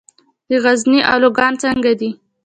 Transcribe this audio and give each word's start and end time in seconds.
د 0.49 0.51
غزني 0.63 0.99
الوګان 1.13 1.53
څنګه 1.63 1.91
دي؟ 1.99 2.09